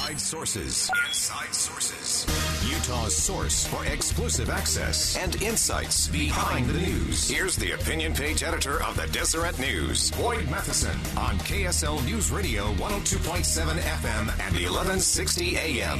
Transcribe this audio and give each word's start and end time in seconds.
Inside 0.00 0.20
Sources. 0.20 0.90
Inside 1.06 1.54
Sources. 1.54 2.26
Utah's 2.72 3.14
source 3.14 3.66
for 3.66 3.84
exclusive 3.84 4.48
access 4.48 5.14
and 5.18 5.40
insights 5.42 6.08
behind 6.08 6.66
the 6.70 6.80
news. 6.80 7.28
Here's 7.28 7.54
the 7.54 7.72
opinion 7.72 8.14
page 8.14 8.42
editor 8.42 8.82
of 8.82 8.96
the 8.96 9.06
Deseret 9.08 9.58
News, 9.58 10.10
Boyd 10.12 10.50
Matheson, 10.50 10.96
on 11.18 11.36
KSL 11.40 12.02
News 12.06 12.30
Radio 12.30 12.72
102.7 12.74 13.76
FM 13.76 14.20
and 14.20 14.54
1160 14.54 15.56
AM. 15.58 15.98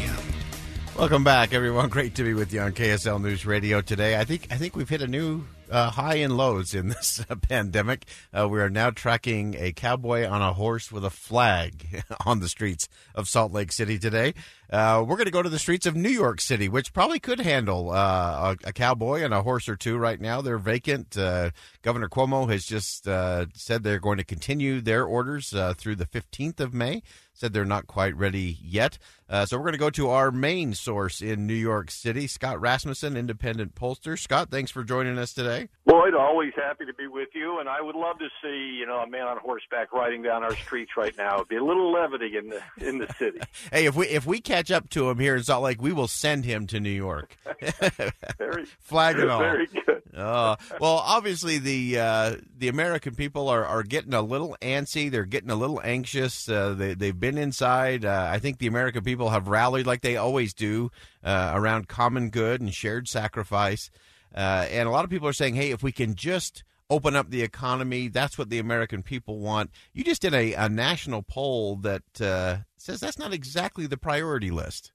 Welcome 0.96 1.22
back, 1.22 1.52
everyone. 1.52 1.90
Great 1.90 2.14
to 2.14 2.24
be 2.24 2.32
with 2.32 2.54
you 2.54 2.62
on 2.62 2.72
KSL 2.72 3.20
News 3.20 3.44
Radio 3.44 3.82
today. 3.82 4.18
I 4.18 4.24
think 4.24 4.46
I 4.50 4.56
think 4.56 4.76
we've 4.76 4.88
hit 4.88 5.02
a 5.02 5.06
new 5.06 5.44
uh, 5.70 5.90
high 5.90 6.16
and 6.16 6.36
lows 6.36 6.74
in 6.74 6.88
this 6.90 7.24
uh, 7.28 7.36
pandemic. 7.36 8.06
Uh, 8.36 8.48
we 8.48 8.60
are 8.60 8.70
now 8.70 8.90
tracking 8.90 9.54
a 9.58 9.72
cowboy 9.72 10.26
on 10.26 10.42
a 10.42 10.52
horse 10.52 10.90
with 10.90 11.04
a 11.04 11.10
flag 11.10 12.02
on 12.26 12.40
the 12.40 12.48
streets 12.48 12.88
of 13.14 13.28
Salt 13.28 13.52
Lake 13.52 13.72
City 13.72 13.98
today. 13.98 14.34
Uh, 14.70 15.04
we're 15.06 15.16
going 15.16 15.26
to 15.26 15.32
go 15.32 15.42
to 15.42 15.48
the 15.48 15.58
streets 15.58 15.84
of 15.84 15.96
New 15.96 16.10
York 16.10 16.40
City, 16.40 16.68
which 16.68 16.92
probably 16.92 17.18
could 17.18 17.40
handle 17.40 17.90
uh, 17.90 18.54
a, 18.64 18.68
a, 18.68 18.72
cowboy 18.72 19.22
and 19.22 19.34
a 19.34 19.42
horse 19.42 19.68
or 19.68 19.74
two 19.74 19.98
right 19.98 20.20
now. 20.20 20.40
They're 20.40 20.58
vacant. 20.58 21.16
Uh, 21.16 21.50
Governor 21.82 22.08
Cuomo 22.08 22.48
has 22.50 22.64
just 22.64 23.04
said 23.04 23.82
they're 23.82 23.98
going 23.98 24.18
to 24.18 24.24
continue 24.24 24.80
their 24.80 25.04
orders 25.04 25.50
through 25.76 25.96
the 25.96 26.06
15th 26.06 26.60
of 26.60 26.72
May 26.72 27.02
said 27.40 27.54
they're 27.54 27.64
not 27.64 27.86
quite 27.86 28.14
ready 28.16 28.58
yet. 28.62 28.98
Uh, 29.28 29.46
so 29.46 29.56
we're 29.56 29.64
going 29.64 29.72
to 29.72 29.78
go 29.78 29.90
to 29.90 30.10
our 30.10 30.30
main 30.30 30.74
source 30.74 31.22
in 31.22 31.46
New 31.46 31.54
York 31.54 31.90
City, 31.90 32.26
Scott 32.26 32.60
Rasmussen, 32.60 33.16
independent 33.16 33.74
pollster. 33.74 34.18
Scott, 34.18 34.50
thanks 34.50 34.70
for 34.70 34.84
joining 34.84 35.16
us 35.18 35.32
today. 35.32 35.68
Boyd, 35.86 36.14
always 36.14 36.52
happy 36.54 36.84
to 36.84 36.92
be 36.92 37.06
with 37.06 37.28
you, 37.34 37.58
and 37.60 37.68
I 37.68 37.80
would 37.80 37.94
love 37.94 38.18
to 38.18 38.28
see 38.42 38.76
you 38.78 38.86
know 38.86 38.98
a 38.98 39.08
man 39.08 39.26
on 39.26 39.38
horseback 39.38 39.92
riding 39.92 40.22
down 40.22 40.42
our 40.42 40.54
streets 40.54 40.92
right 40.96 41.16
now. 41.16 41.36
It'd 41.36 41.48
be 41.48 41.56
a 41.56 41.64
little 41.64 41.90
levity 41.90 42.32
in 42.36 42.50
the 42.50 42.60
in 42.86 42.98
the 42.98 43.12
city. 43.18 43.40
hey, 43.72 43.86
if 43.86 43.96
we 43.96 44.06
if 44.08 44.26
we 44.26 44.40
catch 44.40 44.59
up 44.68 44.90
to 44.90 45.08
him 45.08 45.18
here 45.20 45.36
in 45.36 45.44
Salt 45.44 45.62
Lake, 45.62 45.80
we 45.80 45.92
will 45.92 46.08
send 46.08 46.44
him 46.44 46.66
to 46.66 46.80
New 46.80 46.90
York. 46.90 47.36
very, 48.38 48.64
Flag 48.80 49.18
and 49.18 49.30
all. 49.30 49.38
Very 49.38 49.66
good. 49.66 50.02
Uh, 50.14 50.56
well, 50.80 51.02
obviously 51.04 51.58
the 51.58 51.98
uh, 51.98 52.36
the 52.58 52.68
American 52.68 53.14
people 53.14 53.48
are, 53.48 53.64
are 53.64 53.82
getting 53.82 54.12
a 54.12 54.22
little 54.22 54.56
antsy. 54.60 55.10
They're 55.10 55.24
getting 55.24 55.50
a 55.50 55.54
little 55.54 55.80
anxious. 55.82 56.48
Uh, 56.48 56.74
they 56.74 56.94
they've 56.94 57.18
been 57.18 57.38
inside. 57.38 58.04
Uh, 58.04 58.28
I 58.30 58.40
think 58.40 58.58
the 58.58 58.66
American 58.66 59.04
people 59.04 59.30
have 59.30 59.48
rallied 59.48 59.86
like 59.86 60.02
they 60.02 60.16
always 60.16 60.52
do 60.52 60.90
uh, 61.22 61.52
around 61.54 61.88
common 61.88 62.30
good 62.30 62.60
and 62.60 62.74
shared 62.74 63.08
sacrifice. 63.08 63.90
Uh, 64.34 64.66
and 64.70 64.88
a 64.88 64.90
lot 64.90 65.04
of 65.04 65.10
people 65.10 65.28
are 65.28 65.32
saying, 65.32 65.54
hey, 65.54 65.70
if 65.70 65.82
we 65.82 65.92
can 65.92 66.14
just 66.14 66.64
open 66.90 67.16
up 67.16 67.30
the 67.30 67.42
economy, 67.42 68.08
that's 68.08 68.36
what 68.36 68.50
the 68.50 68.58
American 68.58 69.02
people 69.02 69.38
want. 69.38 69.70
You 69.92 70.04
just 70.04 70.20
did 70.20 70.34
a, 70.34 70.52
a 70.54 70.68
national 70.68 71.22
poll 71.22 71.76
that 71.76 72.20
uh, 72.20 72.58
says 72.76 73.00
that's 73.00 73.18
not 73.18 73.32
exactly 73.32 73.86
the 73.86 73.96
priority 73.96 74.50
list. 74.50 74.92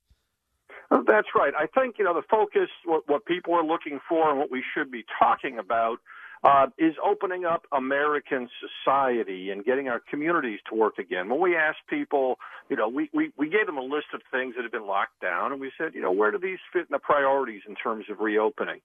That's 0.91 1.29
right. 1.35 1.53
I 1.57 1.66
think, 1.67 1.95
you 1.97 2.05
know, 2.05 2.13
the 2.13 2.21
focus, 2.29 2.69
what, 2.85 3.03
what 3.07 3.25
people 3.25 3.55
are 3.55 3.63
looking 3.63 3.99
for 4.07 4.29
and 4.29 4.38
what 4.38 4.51
we 4.51 4.63
should 4.73 4.91
be 4.91 5.03
talking 5.19 5.57
about 5.57 5.97
uh, 6.44 6.68
is 6.78 6.96
opening 7.03 7.46
up 7.46 7.63
American 7.72 8.50
society 8.59 9.50
and 9.50 9.66
getting 9.66 9.88
our 9.88 10.01
communities 10.09 10.59
to 10.69 10.75
work 10.75 10.97
again. 10.97 11.29
When 11.29 11.40
we 11.40 11.56
asked 11.56 11.88
people, 11.90 12.38
you 12.69 12.75
know, 12.75 12.88
we, 12.88 13.09
we, 13.13 13.31
we 13.38 13.50
gave 13.50 13.66
them 13.66 13.78
a 13.78 13.84
list 13.84 14.07
of 14.13 14.22
things 14.31 14.56
that 14.56 14.63
had 14.63 14.72
been 14.72 14.88
locked 14.88 15.22
down, 15.22 15.51
and 15.51 15.62
we 15.62 15.72
said, 15.78 15.94
you 15.94 16.01
know, 16.01 16.12
where 16.12 16.31
do 16.31 16.38
these 16.38 16.59
fit 16.72 16.81
in 16.81 16.91
the 16.91 17.00
priorities 17.00 17.62
in 17.68 17.75
terms 17.75 18.06
of 18.09 18.19
reopening? 18.19 18.81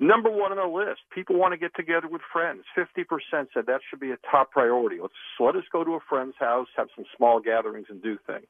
Number 0.00 0.30
one 0.30 0.50
on 0.50 0.58
the 0.58 0.76
list, 0.76 1.02
people 1.14 1.38
want 1.38 1.52
to 1.52 1.58
get 1.58 1.74
together 1.76 2.08
with 2.08 2.22
friends. 2.32 2.64
50% 2.76 3.06
said 3.54 3.66
that 3.66 3.80
should 3.88 4.00
be 4.00 4.10
a 4.10 4.18
top 4.28 4.50
priority. 4.50 4.96
Let's 5.00 5.14
let 5.38 5.54
us 5.54 5.62
go 5.72 5.84
to 5.84 5.92
a 5.92 6.00
friend's 6.08 6.34
house, 6.38 6.66
have 6.76 6.88
some 6.96 7.04
small 7.16 7.38
gatherings, 7.40 7.86
and 7.88 8.02
do 8.02 8.18
things. 8.26 8.48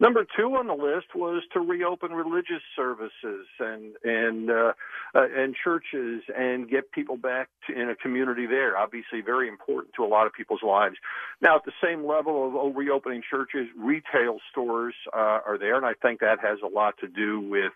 Number 0.00 0.24
two 0.36 0.54
on 0.56 0.66
the 0.66 0.74
list 0.74 1.14
was 1.14 1.42
to 1.52 1.60
reopen 1.60 2.12
religious 2.12 2.62
services 2.74 3.46
and 3.60 3.94
and 4.02 4.50
uh, 4.50 4.72
uh, 5.14 5.26
and 5.36 5.54
churches 5.62 6.22
and 6.36 6.68
get 6.68 6.90
people 6.92 7.16
back 7.16 7.48
to, 7.66 7.80
in 7.80 7.89
a 7.90 7.96
community 7.96 8.46
there. 8.46 8.76
Obviously, 8.76 9.20
very 9.20 9.48
important 9.48 9.94
to 9.94 10.04
a 10.04 10.06
lot 10.08 10.26
of 10.26 10.32
people's 10.32 10.62
lives. 10.62 10.96
Now, 11.40 11.56
at 11.56 11.64
the 11.64 11.72
same 11.82 12.06
level 12.06 12.68
of 12.68 12.76
reopening 12.76 13.22
churches, 13.28 13.66
retail 13.76 14.38
stores 14.50 14.94
uh, 15.12 15.40
are 15.46 15.58
there, 15.58 15.76
and 15.76 15.86
I 15.86 15.94
think 16.00 16.20
that 16.20 16.38
has 16.40 16.58
a 16.64 16.68
lot 16.68 16.94
to 17.00 17.08
do 17.08 17.40
with 17.40 17.72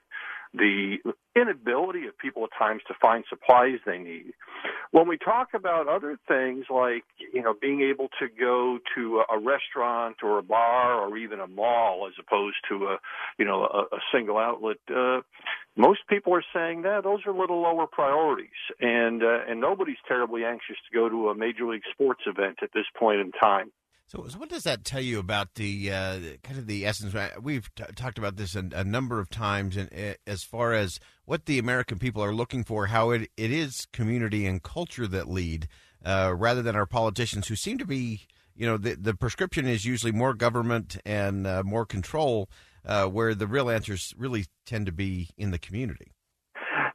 the 0.54 0.98
inability 1.34 2.06
of 2.06 2.16
people 2.16 2.44
at 2.44 2.50
times 2.56 2.80
to 2.86 2.94
find 3.00 3.24
supplies 3.28 3.78
they 3.84 3.98
need. 3.98 4.32
When 4.92 5.08
we 5.08 5.18
talk 5.18 5.48
about 5.52 5.88
other 5.88 6.16
things 6.28 6.66
like, 6.70 7.02
you 7.32 7.42
know, 7.42 7.54
being 7.60 7.82
able 7.82 8.08
to 8.20 8.28
go 8.28 8.78
to 8.94 9.22
a 9.28 9.38
restaurant 9.38 10.18
or 10.22 10.38
a 10.38 10.42
bar 10.42 11.00
or 11.00 11.16
even 11.16 11.40
a 11.40 11.48
mall 11.48 12.06
as 12.06 12.14
opposed 12.24 12.56
to 12.68 12.86
a, 12.86 12.98
you 13.36 13.44
know, 13.44 13.64
a, 13.64 13.96
a 13.96 13.98
single 14.12 14.38
outlet, 14.38 14.76
uh, 14.94 15.22
most 15.76 16.00
people 16.08 16.32
are 16.32 16.44
saying 16.54 16.82
that 16.82 17.02
those 17.02 17.20
are 17.26 17.32
little 17.32 17.60
lower 17.60 17.88
priorities, 17.88 18.48
and 18.80 19.24
uh, 19.24 19.40
and 19.48 19.60
nobody's 19.60 19.96
terribly 20.06 20.44
anxious 20.44 20.76
to 20.88 20.96
go 20.96 21.08
to 21.08 21.30
a 21.30 21.34
major 21.34 21.66
league 21.66 21.82
sports 21.90 22.22
event 22.26 22.58
at 22.62 22.70
this 22.72 22.86
point 22.96 23.20
in 23.20 23.32
time. 23.32 23.72
So, 24.06 24.26
so 24.28 24.38
what 24.38 24.50
does 24.50 24.64
that 24.64 24.84
tell 24.84 25.00
you 25.00 25.18
about 25.18 25.54
the 25.54 25.90
uh, 25.90 26.18
kind 26.42 26.58
of 26.58 26.66
the 26.66 26.84
essence? 26.84 27.14
We've 27.40 27.74
t- 27.74 27.84
talked 27.96 28.18
about 28.18 28.36
this 28.36 28.54
a, 28.54 28.68
a, 28.74 28.84
number 28.84 29.18
of 29.18 29.30
times, 29.30 29.76
and 29.76 29.88
uh, 29.92 30.14
as 30.26 30.42
far 30.42 30.74
as 30.74 31.00
what 31.24 31.46
the 31.46 31.58
American 31.58 31.98
people 31.98 32.22
are 32.22 32.34
looking 32.34 32.64
for, 32.64 32.86
how 32.86 33.10
it, 33.10 33.30
it 33.36 33.50
is 33.50 33.86
community 33.92 34.46
and 34.46 34.62
culture 34.62 35.06
that 35.06 35.28
lead, 35.28 35.68
uh, 36.04 36.34
rather 36.36 36.60
than 36.60 36.76
our 36.76 36.86
politicians 36.86 37.48
who 37.48 37.56
seem 37.56 37.78
to 37.78 37.86
be, 37.86 38.26
you 38.54 38.66
know, 38.66 38.76
the 38.76 38.94
the 38.94 39.14
prescription 39.14 39.66
is 39.66 39.84
usually 39.86 40.12
more 40.12 40.34
government 40.34 40.98
and 41.06 41.46
uh, 41.46 41.62
more 41.64 41.86
control, 41.86 42.50
uh, 42.84 43.06
where 43.06 43.34
the 43.34 43.46
real 43.46 43.70
answers 43.70 44.12
really 44.18 44.44
tend 44.66 44.84
to 44.86 44.92
be 44.92 45.30
in 45.38 45.50
the 45.50 45.58
community. 45.58 46.13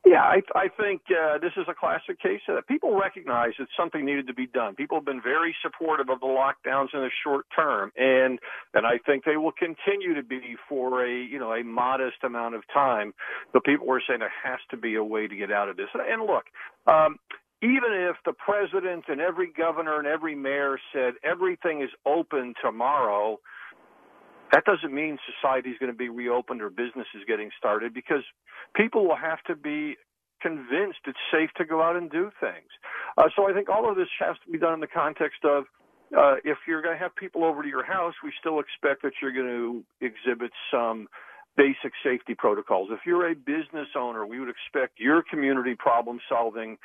Yeah, 0.10 0.24
I, 0.24 0.42
I 0.56 0.70
think 0.70 1.02
uh, 1.12 1.38
this 1.38 1.52
is 1.56 1.68
a 1.70 1.76
classic 1.76 2.20
case 2.20 2.42
of 2.50 2.56
that. 2.56 2.68
People 2.68 3.00
recognize 3.00 3.52
that 3.60 3.68
something 3.78 4.04
needed 4.04 4.26
to 4.26 4.34
be 4.34 4.48
done. 4.48 4.74
People 4.74 4.98
have 4.98 5.06
been 5.06 5.22
very 5.22 5.56
supportive 5.62 6.10
of 6.10 6.20
the 6.20 6.26
lockdowns 6.26 6.88
in 6.96 7.02
the 7.02 7.12
short 7.24 7.46
term, 7.56 7.92
and 7.96 8.40
and 8.74 8.88
I 8.88 8.98
think 9.06 9.24
they 9.24 9.38
will 9.38 9.52
continue 9.52 10.16
to 10.16 10.24
be 10.24 10.56
for 10.68 11.06
a 11.06 11.14
you 11.14 11.38
know 11.38 11.54
a 11.54 11.64
modest 11.64 12.24
amount 12.24 12.56
of 12.56 12.64
time. 12.74 13.14
But 13.54 13.64
people 13.66 13.86
were 13.86 14.02
saying 14.08 14.22
there 14.22 14.34
has 14.44 14.58
to 14.72 14.78
be 14.78 14.96
a 14.96 15.04
way 15.04 15.28
to 15.28 15.36
get 15.36 15.52
out 15.52 15.70
of 15.70 15.78
this. 15.78 15.90
And 15.94 16.24
look, 16.24 16.46
um, 16.88 17.20
even 17.62 17.94
if 17.94 18.16
the 18.26 18.34
president 18.34 19.06
and 19.10 19.22
every 19.22 19.52
governor 19.56 20.00
and 20.00 20.08
every 20.08 20.34
mayor 20.34 20.80
said 20.92 21.14
everything 21.24 21.84
is 21.84 21.92
open 22.08 22.56
tomorrow, 22.64 23.38
that 24.52 24.66
doesn't 24.66 24.94
mean 24.94 25.18
society 25.40 25.70
is 25.70 25.78
going 25.80 25.92
to 25.92 25.98
be 25.98 26.10
reopened 26.10 26.62
or 26.62 26.70
business 26.70 27.08
is 27.16 27.24
getting 27.28 27.50
started 27.58 27.94
because 27.94 28.24
people 28.76 29.08
will 29.08 29.16
have 29.16 29.42
to 29.44 29.56
be 29.56 29.96
convinced 30.42 31.00
it's 31.06 31.20
safe 31.32 31.50
to 31.58 31.66
go 31.66 31.82
out 31.82 31.96
and 31.96 32.10
do 32.10 32.32
things. 32.40 32.70
Uh, 33.18 33.30
so 33.36 33.50
I 33.50 33.54
think 33.54 33.70
all 33.70 33.90
of 33.90 33.96
this 33.96 34.08
has 34.20 34.36
to 34.46 34.52
be 34.52 34.58
done 34.58 34.74
in 34.74 34.80
the 34.80 34.88
context 34.88 35.44
of 35.44 35.66
uh, 36.18 36.36
if 36.44 36.58
you're 36.68 36.82
going 36.82 36.96
to 36.96 37.02
have 37.02 37.16
people 37.16 37.44
over 37.44 37.62
to 37.62 37.70
your 37.70 37.86
house, 37.86 38.14
we 38.24 38.32
still 38.40 38.60
expect 38.60 39.04
that 39.04 39.14
you're 39.22 39.34
going 39.34 39.46
to 39.46 40.06
exhibit 40.06 40.52
some 40.72 41.08
basic 41.56 41.92
safety 42.04 42.34
protocols. 42.36 42.90
If 42.92 43.02
you're 43.06 43.30
a 43.30 43.36
business 43.36 43.90
owner, 43.96 44.26
we 44.26 44.40
would 44.40 44.50
expect 44.50 45.00
your 45.00 45.22
community 45.22 45.76
problem 45.76 46.20
solving 46.30 46.78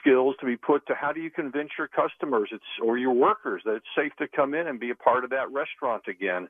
skills 0.00 0.34
to 0.40 0.46
be 0.46 0.56
put 0.56 0.86
to 0.86 0.94
how 0.94 1.12
do 1.12 1.20
you 1.20 1.30
convince 1.30 1.70
your 1.78 1.88
customers 1.88 2.48
it's 2.52 2.64
or 2.82 2.98
your 2.98 3.12
workers 3.12 3.62
that 3.64 3.74
it's 3.74 3.86
safe 3.96 4.12
to 4.18 4.26
come 4.34 4.54
in 4.54 4.66
and 4.66 4.80
be 4.80 4.90
a 4.90 4.94
part 4.94 5.24
of 5.24 5.30
that 5.30 5.50
restaurant 5.52 6.02
again. 6.08 6.48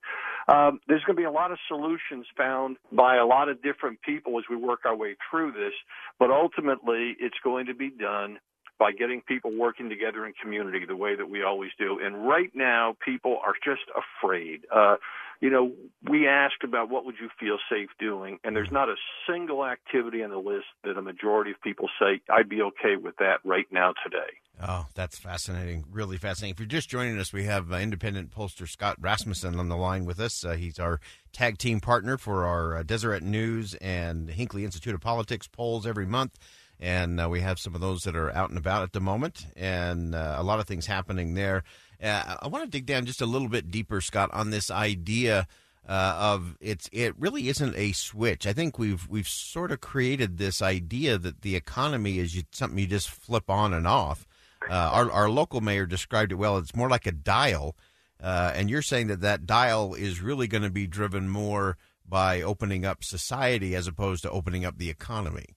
Um, 0.49 0.81
there's 0.89 1.03
going 1.05 1.17
to 1.17 1.21
be 1.21 1.25
a 1.25 1.31
lot 1.31 1.53
of 1.53 1.59
solutions 1.69 2.27
found 2.37 2.77
by 2.93 3.17
a 3.17 3.27
lot 3.27 3.49
of 3.49 3.63
different 3.63 4.01
people 4.03 4.39
as 4.39 4.45
we 4.51 4.57
work 4.57 4.81
our 4.85 4.97
way 4.97 5.17
through 5.31 5.53
this, 5.53 5.75
but 6.19 6.31
ultimately 6.31 7.17
it's 7.19 7.39
going 7.43 7.67
to 7.67 7.75
be 7.75 7.91
done 7.91 8.39
by 8.79 8.93
getting 8.93 9.23
people 9.23 9.57
working 9.57 9.89
together 9.89 10.27
in 10.27 10.33
community 10.41 10.85
the 10.87 10.97
way 10.97 11.17
that 11.17 11.29
we 11.29 11.43
always 11.43 11.71
do. 11.79 11.99
And 12.03 12.29
right 12.29 12.51
now, 12.55 12.97
people 13.05 13.39
are 13.45 13.55
just 13.65 13.83
afraid. 13.97 14.67
Uh, 14.75 14.97
you 15.41 15.51
know, 15.51 15.73
we 16.09 16.27
asked 16.27 16.65
about 16.65 16.91
what 16.91 17.05
would 17.05 17.17
you 17.21 17.29
feel 17.39 17.59
safe 17.71 17.91
doing, 17.99 18.39
and 18.45 18.55
there's 18.55 18.73
not 18.73 18.89
a 18.89 18.97
single 19.29 19.65
activity 19.65 20.23
on 20.23 20.31
the 20.31 20.39
list 20.39 20.67
that 20.85 20.97
a 20.97 21.03
majority 21.03 21.51
of 21.51 21.61
people 21.63 21.89
say 22.01 22.21
I'd 22.31 22.49
be 22.49 22.63
okay 22.63 22.97
with 22.97 23.17
that 23.19 23.39
right 23.45 23.67
now 23.71 23.93
today. 24.05 24.39
Oh, 24.61 24.87
that's 24.95 25.19
fascinating. 25.19 25.85
Really 25.91 26.17
fascinating. 26.17 26.55
If 26.55 26.61
you're 26.61 26.67
just 26.67 26.89
joining 26.89 27.19
us, 27.19 27.31
we 27.33 27.45
have 27.45 27.71
uh, 27.71 27.77
independent 27.77 28.31
pollster 28.31 28.67
Scott 28.67 28.97
Rasmussen 28.99 29.59
on 29.59 29.69
the 29.69 29.77
line 29.77 30.07
with 30.07 30.19
us. 30.19 30.45
Uh, 30.45 30.55
he's 30.55 30.79
our 30.79 30.99
tag 31.33 31.59
team 31.59 31.79
partner 31.79 32.17
for 32.17 32.47
our 32.47 32.77
uh, 32.77 32.83
Deseret 32.83 33.23
News 33.23 33.75
and 33.75 34.31
Hinckley 34.31 34.65
Institute 34.65 34.95
of 34.95 35.03
Politics 35.03 35.47
polls 35.47 35.87
every 35.87 36.07
month. 36.07 36.39
And 36.81 37.21
uh, 37.21 37.29
we 37.29 37.41
have 37.41 37.59
some 37.59 37.75
of 37.75 37.81
those 37.81 38.03
that 38.05 38.17
are 38.17 38.35
out 38.35 38.49
and 38.49 38.59
about 38.59 38.83
at 38.83 38.93
the 38.93 39.01
moment, 39.01 39.47
and 39.57 40.15
uh, 40.15 40.37
a 40.39 40.43
lot 40.43 40.61
of 40.61 40.67
things 40.67 40.85
happening 40.87 41.33
there. 41.33 41.65
Uh, 42.03 42.37
I 42.43 42.49
want 42.49 42.65
to 42.65 42.71
dig 42.71 42.87
down 42.87 43.07
just 43.07 43.21
a 43.21 43.27
little 43.27 43.49
bit 43.49 43.71
deeper, 43.71 44.01
Scott, 44.01 44.31
on 44.33 44.51
this 44.51 44.71
idea 44.71 45.47
uh, 45.89 46.17
of 46.19 46.57
it's 46.61 46.89
it 46.93 47.15
really 47.19 47.49
isn't 47.49 47.77
a 47.77 47.93
switch. 47.93 48.47
I 48.47 48.53
think 48.53 48.79
we've 48.79 49.09
we've 49.09 49.29
sort 49.29 49.71
of 49.71 49.81
created 49.81 50.37
this 50.37 50.61
idea 50.61 51.17
that 51.19 51.43
the 51.43 51.55
economy 51.55 52.19
is 52.19 52.43
something 52.53 52.79
you 52.79 52.87
just 52.87 53.09
flip 53.09 53.49
on 53.49 53.73
and 53.73 53.87
off. 53.87 54.27
Uh, 54.69 54.75
our 54.75 55.11
our 55.13 55.31
local 55.31 55.61
mayor 55.61 55.87
described 55.87 56.33
it 56.33 56.37
well. 56.37 56.59
It's 56.59 56.75
more 56.75 56.91
like 56.91 57.07
a 57.07 57.13
dial, 57.13 57.77
uh, 58.21 58.53
and 58.55 58.69
you're 58.69 58.83
saying 58.83 59.07
that 59.09 59.21
that 59.21 59.47
dial 59.47 59.95
is 59.95 60.21
really 60.21 60.49
going 60.49 60.65
to 60.65 60.71
be 60.71 60.87
driven 60.87 61.29
more 61.29 61.77
by 62.09 62.43
opening 62.43 62.85
up 62.85 63.05
society 63.05 63.75
as 63.75 63.87
opposed 63.87 64.23
to 64.23 64.31
opening 64.31 64.65
up 64.65 64.79
the 64.79 64.91
economy. 64.91 65.56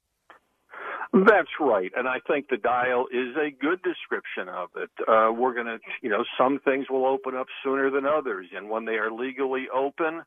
That's 1.12 1.50
right, 1.60 1.92
and 1.96 2.08
I 2.08 2.18
think 2.28 2.50
the 2.50 2.58
dial 2.58 3.08
is 3.12 3.36
a 3.36 3.50
good 3.50 3.82
description 3.82 4.48
of 4.48 4.70
it. 4.76 4.92
Uh, 5.08 5.32
we're 5.34 5.56
going 5.56 5.66
to, 5.66 5.80
you 6.04 6.10
know, 6.10 6.24
some 6.38 6.60
things 6.64 6.86
will 6.88 7.08
open 7.08 7.36
up 7.36 7.48
sooner 7.64 7.90
than 7.90 8.06
others, 8.06 8.46
and 8.56 8.70
when 8.70 8.86
they 8.86 8.94
are 8.94 9.12
legally 9.12 9.66
open, 9.76 10.22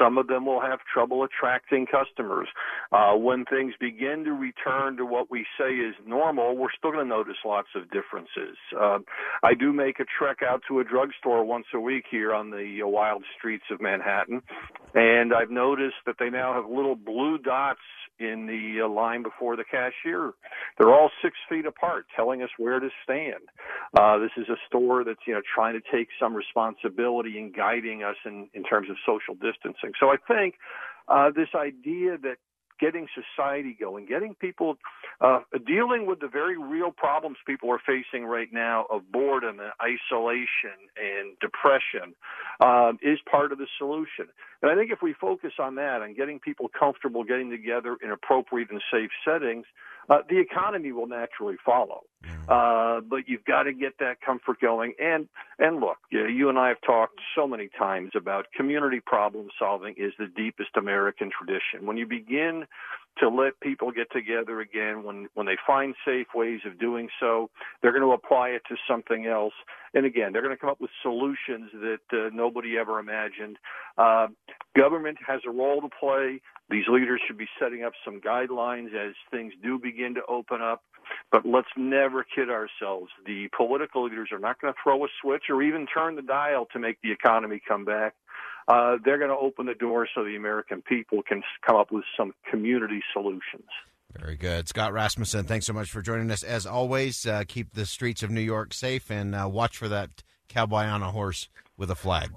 some 0.00 0.18
of 0.18 0.28
them 0.28 0.46
will 0.46 0.60
have 0.60 0.78
trouble 0.94 1.24
attracting 1.24 1.86
customers. 1.86 2.46
Uh, 2.92 3.14
when 3.16 3.44
things 3.46 3.74
begin 3.80 4.22
to 4.22 4.30
return 4.30 4.96
to 4.98 5.04
what 5.04 5.28
we 5.28 5.44
say 5.58 5.74
is 5.74 5.96
normal, 6.06 6.56
we're 6.56 6.70
still 6.78 6.92
going 6.92 7.04
to 7.04 7.08
notice 7.08 7.36
lots 7.44 7.68
of 7.74 7.90
differences. 7.90 8.56
Uh, 8.80 8.98
I 9.42 9.54
do 9.54 9.72
make 9.72 9.98
a 9.98 10.04
trek 10.04 10.38
out 10.48 10.62
to 10.68 10.78
a 10.78 10.84
drugstore 10.84 11.44
once 11.44 11.66
a 11.74 11.80
week 11.80 12.04
here 12.08 12.32
on 12.32 12.50
the 12.50 12.78
uh, 12.84 12.86
wild 12.86 13.24
streets 13.36 13.64
of 13.72 13.80
Manhattan, 13.80 14.42
and 14.94 15.34
I've 15.34 15.50
noticed 15.50 15.96
that 16.06 16.14
they 16.20 16.30
now 16.30 16.54
have 16.54 16.70
little 16.70 16.94
blue 16.94 17.38
dots 17.38 17.80
in 18.18 18.46
the 18.46 18.84
uh, 18.84 18.88
line 18.88 19.22
before 19.22 19.56
the 19.56 19.64
cashier. 19.64 20.32
They're 20.78 20.92
all 20.92 21.10
six 21.22 21.36
feet 21.48 21.66
apart, 21.66 22.06
telling 22.14 22.42
us 22.42 22.50
where 22.58 22.80
to 22.80 22.88
stand. 23.04 23.48
Uh, 23.98 24.18
this 24.18 24.30
is 24.36 24.48
a 24.48 24.56
store 24.66 25.04
that's 25.04 25.20
you 25.26 25.34
know 25.34 25.42
trying 25.54 25.80
to 25.80 25.96
take 25.96 26.08
some 26.20 26.34
responsibility 26.34 27.38
in 27.38 27.52
guiding 27.52 28.02
us 28.02 28.16
in 28.24 28.48
in 28.54 28.62
terms 28.62 28.88
of 28.90 28.96
social 29.06 29.34
distancing. 29.34 29.92
So 29.98 30.08
I 30.08 30.16
think 30.28 30.54
uh, 31.08 31.30
this 31.34 31.48
idea 31.54 32.18
that 32.18 32.36
getting 32.82 33.06
society 33.14 33.76
going, 33.78 34.06
getting 34.06 34.34
people 34.34 34.76
uh, 35.20 35.38
dealing 35.64 36.04
with 36.04 36.18
the 36.18 36.26
very 36.26 36.58
real 36.58 36.90
problems 36.90 37.36
people 37.46 37.70
are 37.70 37.80
facing 37.86 38.24
right 38.24 38.52
now 38.52 38.86
of 38.90 39.02
boredom 39.12 39.60
and 39.60 39.70
isolation 39.80 40.76
and 40.98 41.38
depression 41.40 42.12
um, 42.60 42.98
is 43.00 43.20
part 43.30 43.52
of 43.52 43.58
the 43.58 43.68
solution. 43.78 44.26
And 44.60 44.70
I 44.70 44.74
think 44.74 44.90
if 44.90 45.00
we 45.00 45.12
focus 45.12 45.52
on 45.60 45.76
that 45.76 46.02
and 46.02 46.16
getting 46.16 46.40
people 46.40 46.68
comfortable 46.76 47.22
getting 47.22 47.50
together 47.50 47.96
in 48.02 48.10
appropriate 48.10 48.70
and 48.70 48.82
safe 48.92 49.10
settings, 49.24 49.64
uh, 50.08 50.18
the 50.28 50.38
economy 50.38 50.92
will 50.92 51.06
naturally 51.06 51.56
follow. 51.64 52.02
Uh, 52.48 53.00
but 53.00 53.28
you've 53.28 53.44
got 53.44 53.64
to 53.64 53.72
get 53.72 53.98
that 53.98 54.20
comfort 54.20 54.60
going. 54.60 54.94
And 55.00 55.28
and 55.58 55.80
look, 55.80 55.98
you, 56.10 56.22
know, 56.22 56.28
you 56.28 56.48
and 56.48 56.58
I 56.58 56.68
have 56.68 56.80
talked 56.84 57.20
so 57.36 57.46
many 57.46 57.68
times 57.78 58.12
about 58.16 58.46
community 58.54 59.00
problem 59.00 59.48
solving 59.58 59.94
is 59.96 60.12
the 60.18 60.26
deepest 60.26 60.70
American 60.76 61.30
tradition. 61.30 61.86
When 61.86 61.96
you 61.96 62.06
begin 62.06 62.66
to 63.18 63.28
let 63.28 63.60
people 63.60 63.92
get 63.92 64.10
together 64.10 64.60
again, 64.60 65.02
when 65.04 65.28
when 65.34 65.46
they 65.46 65.56
find 65.66 65.94
safe 66.04 66.28
ways 66.34 66.60
of 66.66 66.78
doing 66.78 67.08
so, 67.20 67.50
they're 67.80 67.92
going 67.92 68.02
to 68.02 68.12
apply 68.12 68.50
it 68.50 68.62
to 68.68 68.76
something 68.88 69.26
else. 69.26 69.54
And 69.94 70.06
again, 70.06 70.32
they're 70.32 70.42
going 70.42 70.54
to 70.54 70.60
come 70.60 70.70
up 70.70 70.80
with 70.80 70.90
solutions 71.02 71.70
that 71.74 72.00
uh, 72.12 72.30
nobody 72.32 72.78
ever 72.78 72.98
imagined. 72.98 73.58
Uh, 73.98 74.28
government 74.76 75.18
has 75.26 75.40
a 75.46 75.50
role 75.50 75.80
to 75.80 75.88
play. 76.00 76.40
These 76.72 76.88
leaders 76.88 77.20
should 77.26 77.36
be 77.36 77.48
setting 77.60 77.84
up 77.84 77.92
some 78.02 78.18
guidelines 78.18 78.94
as 78.94 79.14
things 79.30 79.52
do 79.62 79.78
begin 79.78 80.14
to 80.14 80.22
open 80.26 80.62
up. 80.62 80.82
But 81.30 81.44
let's 81.44 81.68
never 81.76 82.24
kid 82.24 82.48
ourselves. 82.48 83.10
The 83.26 83.48
political 83.54 84.04
leaders 84.04 84.30
are 84.32 84.38
not 84.38 84.58
going 84.58 84.72
to 84.72 84.78
throw 84.82 85.04
a 85.04 85.08
switch 85.20 85.44
or 85.50 85.62
even 85.62 85.86
turn 85.86 86.16
the 86.16 86.22
dial 86.22 86.66
to 86.72 86.78
make 86.78 86.96
the 87.02 87.12
economy 87.12 87.60
come 87.68 87.84
back. 87.84 88.14
Uh, 88.66 88.96
they're 89.04 89.18
going 89.18 89.30
to 89.30 89.36
open 89.36 89.66
the 89.66 89.74
door 89.74 90.08
so 90.14 90.24
the 90.24 90.34
American 90.36 90.80
people 90.80 91.22
can 91.22 91.42
come 91.66 91.76
up 91.76 91.92
with 91.92 92.04
some 92.16 92.32
community 92.50 93.02
solutions. 93.12 93.68
Very 94.18 94.36
good. 94.36 94.66
Scott 94.66 94.94
Rasmussen, 94.94 95.44
thanks 95.44 95.66
so 95.66 95.74
much 95.74 95.90
for 95.90 96.00
joining 96.00 96.30
us. 96.30 96.42
As 96.42 96.64
always, 96.64 97.26
uh, 97.26 97.44
keep 97.46 97.74
the 97.74 97.84
streets 97.84 98.22
of 98.22 98.30
New 98.30 98.40
York 98.40 98.72
safe 98.72 99.10
and 99.10 99.34
uh, 99.34 99.46
watch 99.50 99.76
for 99.76 99.88
that 99.88 100.22
cowboy 100.48 100.84
on 100.84 101.02
a 101.02 101.10
horse 101.10 101.48
with 101.76 101.90
a 101.90 101.94
flag. 101.94 102.30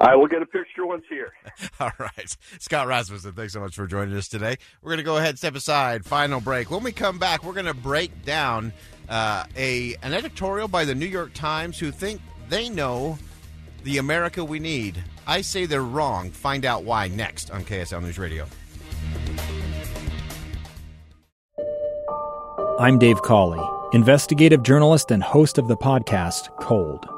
I 0.00 0.14
will 0.14 0.26
get 0.26 0.42
a 0.42 0.46
picture 0.46 0.86
once 0.86 1.04
here. 1.08 1.32
All 1.80 1.90
right. 1.98 2.36
Scott 2.58 2.86
Rasmussen, 2.86 3.32
thanks 3.32 3.52
so 3.52 3.60
much 3.60 3.74
for 3.74 3.86
joining 3.86 4.16
us 4.16 4.28
today. 4.28 4.56
We're 4.82 4.90
going 4.90 4.98
to 4.98 5.04
go 5.04 5.16
ahead 5.16 5.30
and 5.30 5.38
step 5.38 5.54
aside. 5.54 6.04
Final 6.04 6.40
break. 6.40 6.70
When 6.70 6.82
we 6.82 6.92
come 6.92 7.18
back, 7.18 7.42
we're 7.44 7.52
going 7.52 7.66
to 7.66 7.74
break 7.74 8.24
down 8.24 8.72
uh, 9.08 9.44
a 9.56 9.96
an 10.02 10.12
editorial 10.12 10.68
by 10.68 10.84
the 10.84 10.94
New 10.94 11.06
York 11.06 11.32
Times 11.34 11.78
who 11.78 11.90
think 11.90 12.20
they 12.48 12.68
know 12.68 13.18
the 13.84 13.98
America 13.98 14.44
we 14.44 14.58
need. 14.58 15.02
I 15.26 15.40
say 15.40 15.66
they're 15.66 15.82
wrong. 15.82 16.30
Find 16.30 16.64
out 16.64 16.84
why 16.84 17.08
next 17.08 17.50
on 17.50 17.64
KSL 17.64 18.02
News 18.02 18.18
Radio. 18.18 18.46
I'm 22.78 22.98
Dave 22.98 23.20
Cawley, 23.22 23.66
investigative 23.92 24.62
journalist 24.62 25.10
and 25.10 25.22
host 25.22 25.58
of 25.58 25.66
the 25.66 25.76
podcast 25.76 26.56
Cold. 26.60 27.17